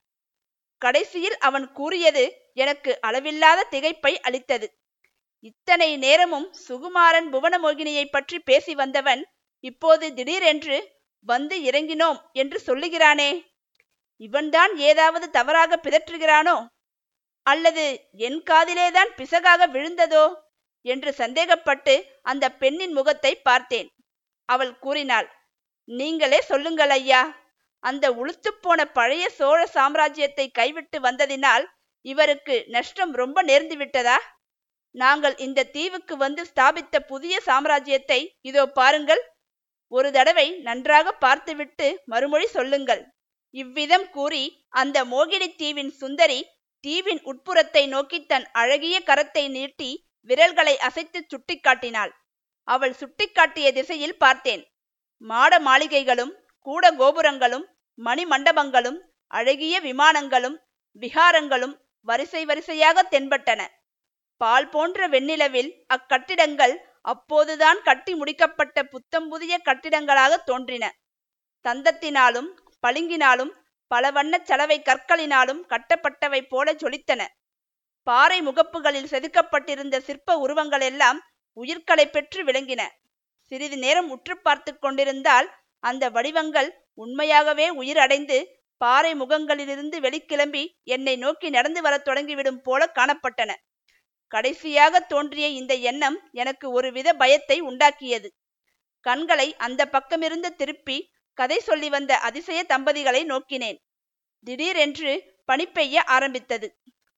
கடைசியில் 0.83 1.37
அவன் 1.39 1.73
கூறியது 1.73 2.25
எனக்கு 2.53 3.01
அளவில்லாத 3.01 3.69
திகைப்பை 3.71 4.13
அளித்தது. 4.21 4.67
இத்தனை 5.41 5.97
நேரமும் 5.97 6.49
சுகுமாரன் 6.69 7.29
புவனமோகினியை 7.33 8.05
பற்றி 8.05 8.39
பேசி 8.39 8.75
வந்தவன் 8.75 9.23
இப்போது 9.61 10.15
திடீரென்று 10.15 10.79
வந்து 11.21 11.57
இறங்கினோம் 11.63 12.19
என்று 12.33 12.59
சொல்லுகிறானே. 12.67 13.31
இவன்தான் 14.21 14.77
ஏதாவது 14.77 15.31
தவறாக 15.31 15.77
பிதற்றுகிறானோ? 15.77 16.57
அல்லது 17.47 17.85
என் 18.27 18.41
காதிலேதான் 18.51 19.11
பிசகாக 19.17 19.67
விழுந்ததோ? 19.67 20.25
என்று 20.85 21.11
சந்தேகப்பட்டு 21.13 21.95
அந்த 22.23 22.45
பெண்ணின் 22.53 22.93
முகத்தை 22.93 23.33
பார்த்தேன். 23.39 23.89
அவள் 24.49 24.73
கூறினாள் 24.79 25.29
நீங்களே 25.89 26.41
சொல்லுங்கள் 26.43 26.91
ஐயா. 26.91 27.23
அந்த 27.85 28.05
உளுத்துப்போன 28.13 28.81
பழைய 28.93 29.25
சோழ 29.31 29.59
சாம்ராஜ்யத்தை 29.75 30.47
கைவிட்டு 30.51 30.99
வந்ததினால் 31.01 31.65
இவருக்கு 32.05 32.57
நஷ்டம் 32.67 33.13
ரொம்ப 33.13 33.39
நேர்ந்து 33.43 33.77
விட்டதா? 33.77 34.19
நாங்கள் 34.95 35.37
இந்த 35.37 35.69
தீவுக்கு 35.77 36.15
வந்து 36.17 36.43
ஸ்தாபித்த 36.45 36.97
புதிய 37.01 37.35
சாம்ராஜ்யத்தை 37.47 38.21
இதோ 38.41 38.63
பாருங்கள். 38.71 39.23
ஒரு 39.93 40.09
தடவை 40.13 40.47
நன்றாக 40.59 41.13
பார்த்துவிட்டு 41.15 41.89
மறுமொழி 42.05 42.47
சொல்லுங்கள். 42.47 43.03
இவ்விதம் 43.55 44.07
கூறி 44.11 44.45
அந்த 44.69 44.99
மோகினி 45.05 45.49
தீவின் 45.57 45.93
சுந்தரி 46.01 46.41
தீவின் 46.85 47.21
உட்புறத்தை 47.31 47.83
நோக்கி 47.89 48.19
தன் 48.27 48.47
அழகிய 48.53 48.97
கரத்தை 49.07 49.45
நீட்டி 49.49 49.91
விரல்களை 50.29 50.75
அசைத்து 50.79 51.21
சுட்டிக்காட்டினாள். 51.33 52.13
அவள் 52.69 52.95
சுட்டிக்காட்டிய 53.01 53.67
திசையில் 53.73 54.17
பார்த்தேன். 54.17 54.63
மாட 55.23 55.59
மாளிகைகளும் 55.59 56.33
கூட 56.67 56.85
கோபுரங்களும் 56.93 57.67
மணி 57.99 58.25
மண்டபங்களும் 58.25 58.99
அழகிய 59.31 59.75
விமானங்களும் 59.81 60.57
விகாரங்களும் 61.03 61.75
வரிசை 62.09 62.43
வரிசையாக 62.45 63.03
தென்பட்டன. 63.15 63.61
பால் 64.41 64.69
போன்ற 64.69 65.09
வெண்ணிலவில் 65.09 65.71
அக்கட்டிடங்கள் 65.95 66.75
அப்போதுதான் 67.13 67.79
கட்டி 67.83 68.13
முடிக்கப்பட்ட 68.15 68.79
புத்தம் 68.95 69.29
புதிய 69.29 69.55
கட்டிடங்களாக 69.65 70.33
தோன்றின. 70.45 70.85
தந்தத்தினாலும் 71.65 72.51
பளிங்கினாலும் 72.85 73.53
பல 73.87 74.11
வண்ணச் 74.11 74.45
சலவை 74.45 74.83
கற்களினாலும் 74.83 75.63
கட்டப்பட்டவை 75.69 76.41
போல 76.49 76.73
ஜொலித்தன 76.73 77.25
பாறை 78.03 78.43
முகப்புகளில் 78.43 79.09
செதுக்கப்பட்டிருந்த 79.09 79.97
சிற்ப 80.01 80.39
உருவங்கள் 80.39 80.81
எல்லாம் 80.81 81.19
உயிர்களை 81.53 82.07
பெற்று 82.07 82.45
விளங்கின. 82.45 82.83
சிறிது 83.53 83.77
நேரம் 83.77 84.11
உற்று 84.11 84.35
பார்த்து 84.41 84.79
கொண்டிருந்தால் 84.79 85.49
அந்த 85.79 86.11
வடிவங்கள் 86.11 86.69
உண்மையாகவே 86.95 87.69
உயிர் 87.71 87.99
அடைந்து 87.99 88.37
பாறை 88.77 89.13
முகங்களிலிருந்து 89.15 89.97
வெளிக்கிளம்பி 90.01 90.63
என்னை 90.85 91.17
நோக்கி 91.17 91.51
நடந்து 91.51 91.83
வரத் 91.83 92.07
தொடங்கிவிடும் 92.09 92.61
போல 92.63 92.93
காணப்பட்டன. 92.95 93.53
கடைசியாக 94.33 95.01
தோன்றிய 95.01 95.47
இந்த 95.49 95.75
எண்ணம் 95.75 96.19
எனக்கு 96.33 96.71
ஒருவித 96.71 97.13
பயத்தை 97.13 97.63
உண்டாக்கியது. 97.63 98.29
கண்களை 99.01 99.49
அந்த 99.57 99.83
பக்கமிருந்து 99.87 100.51
திருப்பி 100.55 100.99
கதை 101.37 101.59
சொல்லி 101.59 101.89
வந்த 101.89 102.19
அதிசய 102.19 102.65
தம்பதிகளை 102.69 103.23
நோக்கினேன். 103.25 103.79
திடீரென்று 104.41 105.13
பனி 105.45 105.67
பெய்ய 105.67 106.03
ஆரம்பித்தது. 106.03 106.69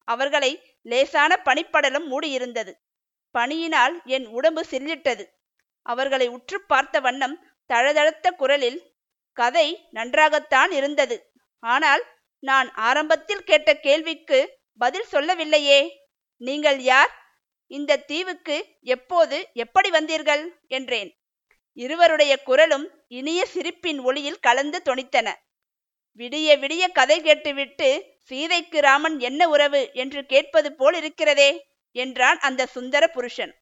அவர்களை 0.04 0.76
லேசான 0.82 1.40
பனிப்படலம் 1.44 2.06
மூடியிருந்தது. 2.12 2.72
பனியினால் 3.34 4.04
என் 4.04 4.26
உடம்பு 4.26 4.64
சில்லிட்டது. 4.70 5.24
அவர்களை 5.82 6.28
உற்று 6.28 6.62
பார்த்த 6.62 7.00
வண்ணம் 7.00 7.36
தழதழுத்த 7.70 8.30
குரலில் 8.30 8.92
கதை 9.32 9.86
நன்றாகத்தான் 9.90 10.70
இருந்தது. 10.70 11.30
ஆனால் 11.60 12.02
நான் 12.38 12.68
ஆரம்பத்தில் 12.74 13.44
கேட்ட 13.44 13.74
கேள்விக்கு 13.74 14.58
பதில் 14.78 15.04
சொல்லவில்லையே. 15.04 15.80
நீங்கள் 16.36 16.80
யார்? 16.80 17.12
இந்த 17.66 17.96
தீவுக்கு 17.96 18.56
எப்போது 18.80 19.48
எப்படி 19.52 19.90
வந்தீர்கள்? 19.90 20.44
என்றேன். 20.66 21.17
இருவருடைய 21.76 22.42
குரலும் 22.42 22.86
இனிய 23.08 23.46
சிரிப்பின் 23.46 24.00
ஒளியில் 24.00 24.40
கலந்து 24.40 24.82
தொனித்தன. 24.84 25.28
விடிய 26.20 26.58
விடிய 26.58 26.84
கதை 26.92 27.20
கேட்டுவிட்டு 27.20 27.88
சீதைக்கு 28.30 28.80
ராமன் 28.80 29.18
என்ன 29.18 29.48
உறவு 29.48 29.90
என்று 29.92 30.26
கேட்பது 30.26 30.72
போல் 30.72 30.94
இருக்கிறதே 30.94 31.50
என்றான் 31.92 32.38
அந்த 32.38 32.66
சுந்தர 32.66 33.08
புருஷன். 33.08 33.52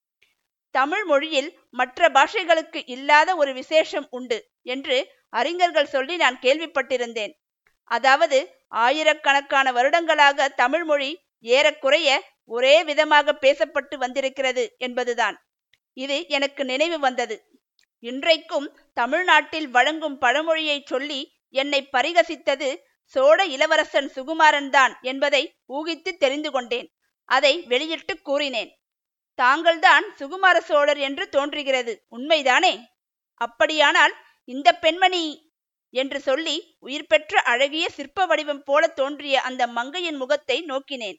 தமிழ் 0.71 1.05
மொழியில் 1.05 1.59
மற்ற 1.71 2.09
பாஷைகளுக்கு 2.09 2.83
இல்லாத 2.87 3.37
ஒரு 3.37 3.53
விசேஷம் 3.53 4.07
உண்டு 4.11 4.39
என்று 4.63 4.97
அறிஞர்கள் 5.29 5.87
சொல்லி 5.87 6.17
நான் 6.17 6.39
கேள்விப்பட்டிருந்தேன். 6.43 7.33
அதாவது 7.85 8.39
ஆயிரக்கணக்கான 8.69 9.73
வருடங்களாக 9.73 10.49
தமிழ் 10.49 10.85
மொழி 10.85 11.11
ஏறக்குறைய 11.41 12.19
ஒரே 12.45 12.83
விதமாக 12.83 13.33
பேசப்பட்டு 13.41 13.95
வந்திருக்கிறது 13.95 14.75
என்பதுதான். 14.79 15.37
இது 15.93 16.29
எனக்கு 16.29 16.65
நினைவு 16.65 16.99
வந்தது. 16.99 17.37
இன்றைக்கும் 17.99 18.77
தமிழ்நாட்டில் 18.93 19.69
வழங்கும் 19.69 20.19
பழமொழியை 20.19 20.83
சொல்லி 20.85 21.41
என்னை 21.51 21.89
பரிகசித்தது 21.93 22.77
சோழ 23.05 23.47
இளவரசன் 23.47 24.11
சுகுமாரன் 24.15 24.71
தான் 24.71 24.99
என்பதை 25.03 25.57
ஊகித்து 25.69 26.17
தெரிந்து 26.17 26.51
கொண்டேன். 26.51 26.89
அதை 27.25 27.63
வெளியிட்டு 27.63 28.23
கூறினேன். 28.23 28.71
தாங்கள்தான் 29.35 30.05
சுகுமார 30.19 30.61
சோழர் 30.61 30.99
என்று 30.99 31.29
தோன்றுகிறது 31.29 32.07
உண்மைதானே? 32.17 32.85
அப்படியானால் 33.35 34.15
இந்த 34.45 34.73
பெண்மணி 34.73 35.55
என்று 35.91 36.21
சொல்லி 36.21 36.77
உயிர் 36.79 37.07
பெற்ற 37.07 37.41
அழகிய 37.41 37.89
சிற்ப 37.89 38.27
வடிவம் 38.27 38.63
போல 38.63 38.87
தோன்றிய 38.87 39.41
அந்த 39.41 39.67
மங்கையின் 39.67 40.17
முகத்தை 40.17 40.65
நோக்கினேன். 40.67 41.19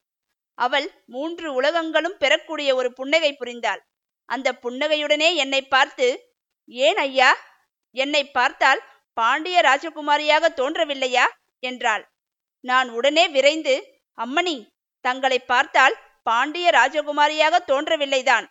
அவள் 0.54 1.04
மூன்று 1.06 1.54
உலகங்களும் 1.54 2.18
பெறக்கூடிய 2.18 2.76
ஒரு 2.76 2.94
புன்னகை 2.94 3.36
புரிந்தாள். 3.40 3.80
அந்த 4.26 4.54
புன்னகையுடனே 4.54 5.36
என்னை 5.36 5.62
பார்த்து 5.62 6.27
ஏன் 6.68 6.98
ஐயா? 6.98 7.36
என்னை 7.92 8.32
பார்த்தால் 8.32 8.84
பாண்டிய 9.14 9.62
ராஜகுமாரியாக 9.62 10.46
தோன்றவில்லையா? 10.56 11.26
என்றாள். 11.60 12.12
நான் 12.60 12.90
உடனே 12.90 13.28
விரைந்து 13.28 14.04
அம்மணி 14.18 14.68
தங்களை 15.02 15.40
பார்த்தால் 15.40 15.96
பாண்டிய 16.24 16.70
ராஜகுமாரியாக 16.70 17.56
தோன்றவில்லைதான். 17.68 18.46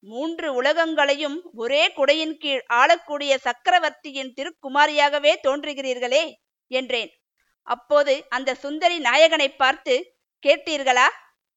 மூன்று 0.00 0.62
உலகங்களையும் 0.62 1.42
ஒரே 1.54 1.92
குடையின் 1.92 2.36
கீழ் 2.38 2.64
ஆளக்கூடிய 2.66 3.38
சக்கரவர்த்தியின் 3.38 4.34
திருக்குமாரியாகவே 4.36 5.34
தோன்றுகிறீர்களே 5.42 6.34
என்றேன். 6.66 7.10
அப்போது 7.62 8.26
அந்த 8.28 8.54
சுந்தரி 8.54 8.98
நாயகனை 8.98 9.56
பார்த்து 9.56 9.94
கேட்டீர்களா? 10.46 11.06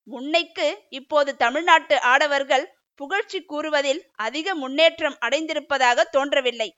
முன்னைக்கு 0.04 0.68
இப்போது 0.90 1.36
தமிழ்நாட்டு 1.36 2.02
ஆடவர்கள் 2.02 2.66
புகழ்ச்சி 3.00 3.40
கூறுவதில் 3.46 4.02
அதிக 4.18 4.56
முன்னேற்றம் 4.56 5.18
அடைந்திருப்பதாக 5.26 6.04
தோன்றவில்லை. 6.10 6.70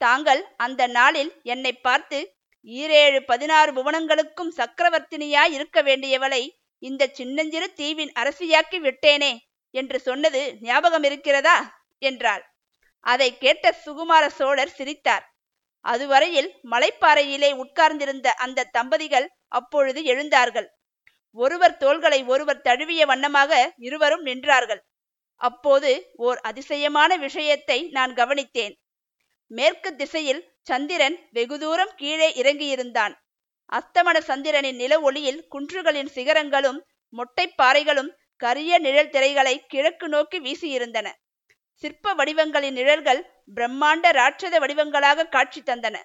தாங்கள் 0.00 0.42
அந்த 0.56 0.82
நாளில் 0.86 1.30
என்னை 1.42 1.72
பார்த்து 1.72 2.18
ஈரேழு 2.66 3.20
பதினாறு 3.26 3.70
புவனங்களுக்கும் 3.72 4.52
சக்கரவர்த்தினியாய் 4.56 5.52
இருக்க 5.52 5.78
வேண்டியவளை 5.82 6.42
இந்த 6.82 7.06
சின்னஞ்சிறு 7.12 7.68
தீவின் 7.72 8.12
அரசியாக்கி 8.14 8.78
விட்டேனே 8.78 9.32
என்று 9.74 9.98
சொன்னது 10.00 10.40
ஞாபகம் 10.60 11.02
இருக்கிறதா 11.02 11.56
என்றாள். 12.02 12.42
அதை 13.04 13.28
கேட்ட 13.38 13.64
சுகுமார 13.84 14.24
சோழர் 14.28 14.76
சிரித்தார். 14.78 15.24
அதுவரையில் 15.84 16.50
மலைப்பாறையிலே 16.70 17.50
உட்கார்ந்திருந்த 17.54 18.28
அந்த 18.44 18.68
தம்பதிகள் 18.76 19.26
அப்பொழுது 19.48 20.00
எழுந்தார்கள். 20.02 20.68
ஒருவர் 21.36 21.76
தோள்களை 21.76 22.20
ஒருவர் 22.24 22.60
தழுவிய 22.60 23.02
வண்ணமாக 23.06 23.52
இருவரும் 23.78 24.24
நின்றார்கள். 24.26 24.82
அப்போது 25.36 26.10
ஓர் 26.14 26.38
அதிசயமான 26.38 27.16
விஷயத்தை 27.16 27.88
நான் 27.88 28.14
கவனித்தேன். 28.14 28.74
மேற்கு 29.46 29.96
திசையில் 29.96 30.52
சந்திரன் 30.62 31.28
வெகு 31.30 31.58
தூரம் 31.58 31.90
கீழே 31.96 32.32
இறங்கியிருந்தான். 32.34 33.14
அஸ்தமன 33.72 34.18
சந்திரனின் 34.18 34.76
நில 34.76 35.00
ஒளியில் 35.00 35.46
குன்றுகளின் 35.50 36.06
சிகரங்களும் 36.06 36.86
மொட்டைப் 37.10 37.54
பாறைகளும் 37.62 38.08
கரிய 38.36 38.78
நிழல் 38.78 39.10
திரைகளை 39.10 39.66
கிழக்கு 39.66 40.08
நோக்கி 40.08 40.40
வீசியிருந்தன. 40.40 41.10
சிற்ப 41.74 42.14
வடிவங்களின் 42.14 42.72
நிழல்கள் 42.72 43.30
பிரம்மாண்ட 43.54 44.12
ராட்சத 44.12 44.58
வடிவங்களாக 44.58 45.28
காட்சி 45.28 45.62
தந்தன. 45.62 45.96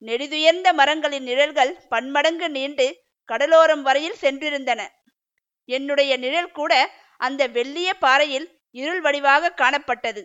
நெடிதுயர்ந்த 0.00 0.72
மரங்களின் 0.72 1.22
நிழல்கள் 1.22 1.80
பன்மடங்கு 1.88 2.50
நீண்டு 2.50 3.04
கடலோரம் 3.32 3.80
வரையில் 3.80 4.16
சென்றிருந்தன. 4.20 4.86
என்னுடைய 5.64 6.16
நிழல் 6.16 6.50
கூட 6.50 6.90
அந்த 7.16 7.48
வெள்ளிய 7.48 7.90
பாறையில் 7.98 8.55
இருள் 8.70 9.00
வடிவாக 9.00 9.54
காணப்பட்டது. 9.56 10.22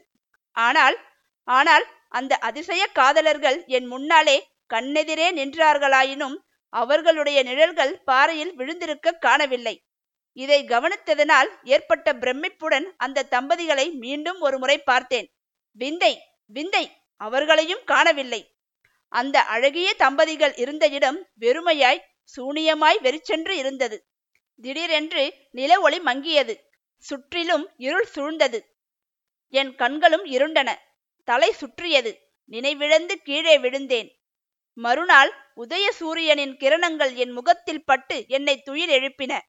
ஆனால் 0.51 0.97
ஆனால் 1.43 1.85
அந்த 2.07 2.37
அதிசய 2.37 2.87
காதலர்கள் 2.87 3.65
என் 3.65 3.85
முன்னாலே 3.85 4.37
கண்ணெதிரே 4.73 5.27
நின்றார்களாயினும் 5.31 6.35
அவர்களுடைய 6.69 7.43
நிழல்கள் 7.43 7.93
பாறையில் 8.03 8.53
விழுந்திருக்க 8.55 9.11
காணவில்லை. 9.11 9.75
இதை 10.33 10.65
கவனித்ததனால் 10.65 11.49
ஏற்பட்ட 11.63 12.13
பிரமிப்புடன் 12.13 12.87
அந்த 12.97 13.23
தம்பதிகளை 13.23 13.91
மீண்டும் 13.93 14.39
ஒரு 14.39 14.59
முறை 14.59 14.77
பார்த்தேன். 14.77 15.27
விந்தை 15.71 16.13
விந்தை 16.45 16.85
அவர்களையும் 17.15 17.83
காணவில்லை. 17.83 18.41
அந்த 19.07 19.37
அழகிய 19.43 19.93
தம்பதிகள் 19.93 20.53
இருந்த 20.55 20.87
இடம் 20.87 21.19
வெறுமையாய் 21.39 22.05
சூனியமாய் 22.35 22.99
வெறிச்சென்று 23.01 23.57
இருந்தது. 23.57 23.97
திடீரென்று 24.55 25.23
நில 25.51 25.79
ஒளி 25.81 25.99
மங்கியது. 25.99 26.55
சுற்றிலும் 27.01 27.69
இருள் 27.77 28.07
சூழ்ந்தது. 28.15 28.59
என் 29.49 29.75
கண்களும் 29.75 30.25
இருண்டன. 30.25 30.75
தலை 31.23 31.51
சுற்றியது. 31.51 32.11
நினைவிழந்து 32.49 33.13
கீழே 33.13 33.57
விழுந்தேன். 33.57 34.09
மறுநாள் 34.73 35.33
உதய 35.55 35.89
சூரியனின் 35.89 36.57
கிரணங்கள் 36.57 37.13
என் 37.13 37.31
முகத்தில் 37.31 37.85
பட்டு 37.85 38.25
என்னை 38.27 38.61
துயில் 38.61 38.89
எழுப்பின. 38.89 39.39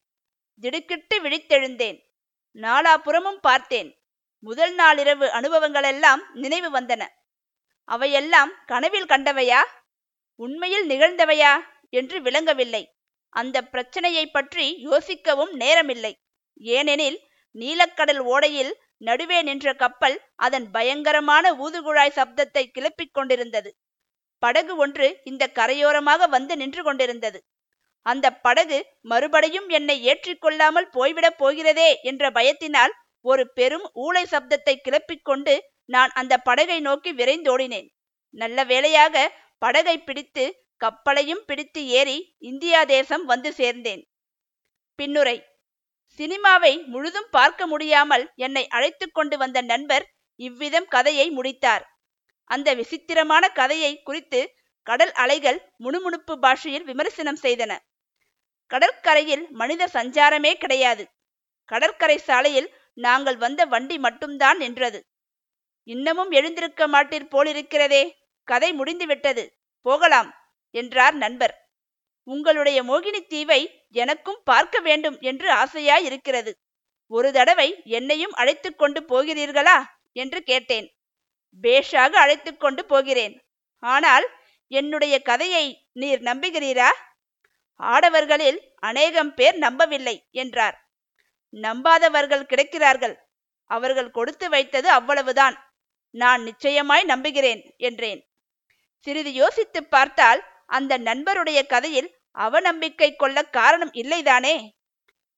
திடுக்கிட்டு 0.60 1.22
விழித்தெழுந்தேன். 1.22 1.98
நாலாபுறமும் 2.54 3.38
பார்த்தேன். 3.40 4.02
முதல் 4.38 4.76
நாளிரவு 4.76 5.26
அனுபவங்களெல்லாம் 5.26 6.30
நினைவு 6.34 6.80
வந்தன. 6.80 7.06
அவையெல்லாம் 7.84 8.52
கனவில் 8.66 9.06
கண்டவையா? 9.06 9.60
உண்மையில் 10.34 10.88
நிகழ்ந்தவையா? 10.88 11.60
என்று 11.90 12.22
விளங்கவில்லை. 12.22 12.94
அந்த 13.28 13.62
பிரச்சனையை 13.62 14.26
பற்றி 14.26 14.86
யோசிக்கவும் 14.86 15.54
நேரமில்லை. 15.60 16.12
ஏனெனில் 16.54 17.30
நீலக்கடல் 17.54 18.22
ஓடையில் 18.34 18.72
நடுவே 18.96 19.38
நின்ற 19.42 19.74
கப்பல் 19.74 20.16
அதன் 20.36 20.66
பயங்கரமான 20.70 21.54
ஊதுகுழாய் 21.54 22.16
சப்தத்தை 22.18 22.64
கிளப்பிக் 22.76 23.14
கொண்டிருந்தது. 23.14 23.70
படகு 24.42 24.74
ஒன்று 24.76 25.08
இந்த 25.24 25.44
கரையோரமாக 25.58 26.28
வந்து 26.28 26.56
நின்று 26.56 26.82
கொண்டிருந்தது. 26.82 27.38
அந்த 28.06 28.26
படகு 28.46 28.78
மறுபடியும் 29.00 29.68
என்னை 29.68 29.96
ஏற்றிக்கொள்ளாமல் 30.10 30.88
போய்விடப் 30.96 31.38
போகிறதே 31.38 31.90
என்ற 32.02 32.30
பயத்தினால் 32.30 32.94
ஒரு 33.24 33.44
பெரும் 33.52 33.86
ஊளை 33.94 34.24
சப்தத்தை 34.30 34.74
கிளப்பிக் 34.76 35.24
கொண்டு 35.24 35.54
நான் 35.94 36.10
அந்த 36.20 36.34
படகை 36.38 36.80
நோக்கி 36.80 37.10
விரைந்தோடினேன். 37.12 37.88
நல்ல 38.34 38.64
வேளையாக 38.64 39.14
படகை 39.58 39.96
பிடித்து 39.98 40.44
கப்பலையும் 40.80 41.44
பிடித்து 41.46 41.80
ஏறி 41.98 42.18
இந்தியா 42.50 42.80
தேசம் 42.84 43.24
வந்து 43.24 43.50
சேர்ந்தேன். 43.58 44.02
பின்னுரை 44.98 45.36
சினிமாவை 46.18 46.86
முழுதும் 46.86 47.28
பார்க்க 47.30 47.66
முடியாமல் 47.66 48.32
என்னை 48.36 48.66
அழைத்து 48.68 49.10
கொண்டு 49.10 49.38
வந்த 49.38 49.62
நண்பர் 49.62 50.04
இவ்விதம் 50.36 50.86
கதையை 50.86 51.30
முடித்தார். 51.30 51.84
அந்த 52.44 52.74
விசித்திரமான 52.74 53.48
கதையை 53.48 54.02
குறித்து 54.02 54.40
கடல் 54.82 55.12
அலைகள் 55.12 55.58
முணுமுணுப்பு 55.76 56.38
பாஷையில் 56.38 56.84
விமர்சனம் 56.84 57.40
செய்தன. 57.42 57.72
கடற்கரையில் 58.66 59.50
மனித 59.50 59.88
சஞ்சாரமே 59.92 60.52
கிடையாது. 60.54 61.04
கடற்கரை 61.64 62.18
சாலையில் 62.18 62.68
நாங்கள் 62.94 63.36
வந்த 63.36 63.64
வண்டி 63.64 63.98
மட்டும்தான் 63.98 64.58
நின்றது. 64.58 65.00
இன்னமும் 65.82 66.30
எழுந்திருக்க 66.30 66.86
மாட்டீர் 66.86 67.30
போலிருக்கிறதே. 67.30 68.02
கதை 68.48 68.72
முடிந்துவிட்டது. 68.72 69.44
போகலாம் 69.86 70.30
என்றார் 70.74 71.14
நண்பர். 71.14 71.54
உங்களுடைய 72.24 72.82
மோகினி 72.82 73.26
தீவை 73.26 73.84
எனக்கும் 73.90 74.40
பார்க்க 74.44 74.80
வேண்டும் 74.80 75.20
என்று 75.20 75.52
ஆசையாயிருக்கிறது. 75.52 76.52
ஒரு 77.06 77.32
தடவை 77.32 77.82
என்னையும் 77.84 78.32
அழைத்து 78.32 78.76
கொண்டு 78.76 79.00
போகிறீர்களா? 79.00 79.84
என்று 80.12 80.42
கேட்டேன். 80.42 80.96
பேஷாக 81.62 82.18
அழைத்து 82.18 82.56
கொண்டு 82.56 82.84
போகிறேன். 82.84 83.42
ஆனால் 83.78 84.28
என்னுடைய 84.68 85.22
கதையை 85.22 85.88
நீர் 85.92 86.22
நம்புகிறீரா? 86.22 86.88
ஆடவர்களில் 87.80 88.58
அநேகம் 88.76 89.34
பேர் 89.34 89.58
நம்பவில்லை 89.58 90.28
என்றார். 90.30 90.90
நம்பாதவர்கள் 91.52 92.46
கிடைக்கிறார்கள். 92.46 93.16
அவர்கள் 93.64 94.10
கொடுத்து 94.10 94.48
வைத்தது 94.48 94.88
அவ்வளவுதான். 94.88 95.74
நான் 96.10 96.42
நிச்சயமாய் 96.42 97.04
நம்புகிறேன் 97.04 97.74
என்றேன். 97.76 98.30
சிறிது 98.98 99.32
யோசித்துப் 99.32 99.90
பார்த்தால் 99.90 100.51
அந்த 100.66 100.98
நண்பருடைய 100.98 101.66
கதையில் 101.66 102.10
அவநம்பிக்கை 102.38 103.16
கொள்ள 103.16 103.42
காரணம் 103.42 103.92
இல்லைதானே? 103.92 104.56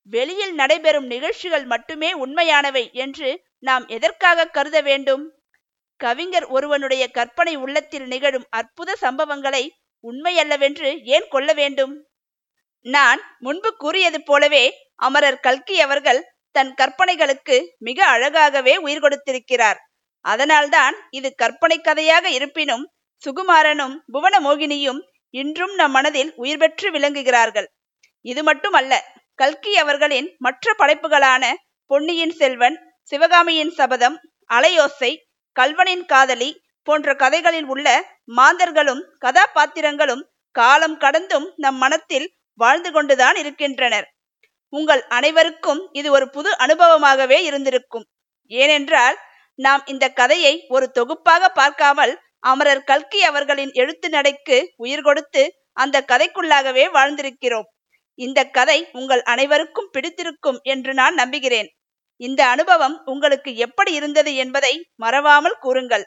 வெளியில் 0.02 0.54
நடைபெறும் 0.54 1.06
நிகழ்ச்சிகள் 1.06 1.64
மட்டுமே 1.64 2.12
உண்மையானவை 2.12 2.92
என்று 2.92 3.44
நாம் 3.58 3.86
எதற்காக 3.86 4.46
கருத 4.46 4.80
வேண்டும்? 4.80 5.24
கவிஞர் 5.96 6.46
ஒருவனுடைய 6.46 7.10
கற்பனை 7.10 7.56
உள்ளத்தில் 7.56 8.06
நிகழும் 8.06 8.46
அற்புத 8.50 8.96
சம்பவங்களை 9.00 9.68
உண்மையல்லவென்று 10.04 11.02
ஏன் 11.04 11.28
கொள்ள 11.28 11.52
வேண்டும்? 11.52 11.94
நான் 12.86 13.20
முன்பு 13.38 13.76
கூறியது 13.76 14.22
போலவே 14.22 14.64
அமரர் 14.96 15.40
கல்கி 15.40 15.80
அவர்கள் 15.80 16.32
தன் 16.50 16.74
கற்பனைகளுக்கு 16.74 17.56
மிக 17.78 18.06
அழகாகவே 18.06 18.76
உயிர் 18.76 19.00
கொடுத்திருக்கிறார். 19.00 19.78
அதனால்தான் 20.20 20.94
இது 21.10 21.34
கற்பனை 21.34 21.80
கதையாக 21.80 22.30
இருப்பினும் 22.30 22.84
சுகுமாரனும் 23.22 23.96
புவனமோகினியும் 24.12 25.00
இன்றும் 25.34 25.74
நம் 25.74 25.90
மனதில் 25.90 26.30
உயிர் 26.42 26.58
பெற்று 26.58 26.88
விளங்குகிறார்கள். 26.90 27.68
இது 28.24 28.42
மட்டுமல்ல 28.42 28.92
கல்கி 29.34 29.72
அவர்களின் 29.76 30.28
மற்ற 30.38 30.74
படைப்புகளான 30.78 31.44
பொன்னியின் 31.90 32.34
செல்வன் 32.40 32.76
சிவகாமியின் 33.12 33.72
சபதம் 33.78 34.16
அலையோசை 34.50 35.10
கல்வனின் 35.56 36.04
காதலி 36.06 36.50
போன்ற 36.82 37.14
கதைகளில் 37.14 37.64
உள்ள 37.64 37.88
மாந்தர்களும் 38.36 39.02
கதாபாத்திரங்களும் 39.24 40.22
காலம் 40.56 40.96
கடந்தும் 40.96 41.46
நம் 41.56 41.78
மனத்தில் 41.82 42.26
வாழ்ந்து 42.60 42.90
கொண்டுதான் 42.92 43.36
இருக்கின்றனர். 43.36 44.06
உங்கள் 44.72 45.02
அனைவருக்கும் 45.08 45.80
இது 45.92 46.08
ஒரு 46.10 46.26
புது 46.30 46.50
அனுபவமாகவே 46.64 47.38
இருந்திருக்கும். 47.42 48.04
ஏனென்றால் 48.50 49.16
நாம் 49.58 49.82
இந்த 49.86 50.04
கதையை 50.20 50.54
ஒரு 50.68 50.86
தொகுப்பாக 50.90 51.48
பார்க்காமல் 51.60 52.12
அமரர் 52.44 52.84
கல்கி 52.84 53.22
அவர்களின் 53.22 53.72
எழுத்து 53.72 54.08
நடைக்கு 54.08 54.72
உயிர் 54.76 55.02
கொடுத்து 55.02 55.42
அந்த 55.72 56.04
கதைக்குள்ளாகவே 56.12 56.84
வாழ்ந்திருக்கிறோம். 56.96 57.68
இந்த 58.18 58.40
கதை 58.44 58.78
உங்கள் 58.92 59.22
அனைவருக்கும் 59.22 59.88
பிடித்திருக்கும் 59.92 60.58
என்று 60.62 60.94
நான் 60.94 61.14
நம்புகிறேன். 61.14 61.68
இந்த 62.16 62.40
அனுபவம் 62.46 62.96
உங்களுக்கு 63.04 63.50
எப்படி 63.56 63.92
இருந்தது 63.92 64.32
என்பதை 64.34 64.74
மறவாமல் 64.94 65.58
கூறுங்கள். 65.60 66.04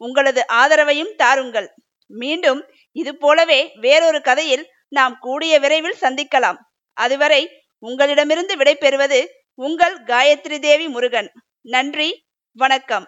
உங்களது 0.00 0.42
ஆதரவையும் 0.52 1.12
தாருங்கள். 1.16 1.68
மீண்டும் 2.10 2.60
இது 2.92 3.16
போலவே 3.16 3.60
வேறொரு 3.80 4.20
கதையில் 4.20 4.64
நாம் 4.88 5.18
கூடிய 5.18 5.58
விரைவில் 5.58 6.00
சந்திக்கலாம். 6.00 6.58
அதுவரை 6.96 7.42
உங்களிடமிருந்து 7.82 8.54
விடைபெறுவது 8.56 9.20
உங்கள் 9.58 9.96
காயத்ரி 10.04 10.58
தேவி 10.58 10.88
முருகன். 10.88 11.28
நன்றி 11.66 12.08
வணக்கம். 12.56 13.06